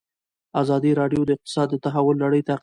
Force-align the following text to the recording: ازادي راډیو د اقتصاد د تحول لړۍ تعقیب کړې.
ازادي 0.61 0.91
راډیو 0.99 1.21
د 1.25 1.29
اقتصاد 1.37 1.67
د 1.71 1.75
تحول 1.85 2.15
لړۍ 2.23 2.41
تعقیب 2.47 2.55
کړې. 2.55 2.59